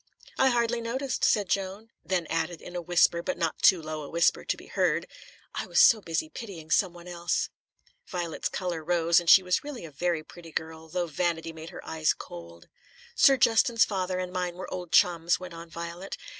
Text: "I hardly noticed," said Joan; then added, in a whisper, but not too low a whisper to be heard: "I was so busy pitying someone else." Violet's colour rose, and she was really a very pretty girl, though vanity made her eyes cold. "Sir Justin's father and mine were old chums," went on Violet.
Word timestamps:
"I 0.39 0.47
hardly 0.49 0.81
noticed," 0.81 1.23
said 1.23 1.47
Joan; 1.47 1.91
then 2.03 2.25
added, 2.25 2.59
in 2.59 2.75
a 2.75 2.81
whisper, 2.81 3.21
but 3.21 3.37
not 3.37 3.61
too 3.61 3.79
low 3.83 4.01
a 4.01 4.09
whisper 4.09 4.43
to 4.43 4.57
be 4.57 4.65
heard: 4.65 5.05
"I 5.53 5.67
was 5.67 5.79
so 5.79 6.01
busy 6.01 6.27
pitying 6.27 6.71
someone 6.71 7.07
else." 7.07 7.49
Violet's 8.07 8.49
colour 8.49 8.83
rose, 8.83 9.19
and 9.19 9.29
she 9.29 9.43
was 9.43 9.63
really 9.63 9.85
a 9.85 9.91
very 9.91 10.23
pretty 10.23 10.51
girl, 10.51 10.89
though 10.89 11.05
vanity 11.05 11.53
made 11.53 11.69
her 11.69 11.85
eyes 11.87 12.15
cold. 12.15 12.67
"Sir 13.13 13.37
Justin's 13.37 13.85
father 13.85 14.17
and 14.17 14.33
mine 14.33 14.55
were 14.55 14.73
old 14.73 14.91
chums," 14.91 15.39
went 15.39 15.53
on 15.53 15.69
Violet. 15.69 16.17